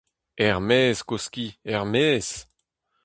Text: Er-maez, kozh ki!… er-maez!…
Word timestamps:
Er-maez, 0.45 0.97
kozh 1.07 1.29
ki!… 1.33 1.47
er-maez!… 1.71 2.27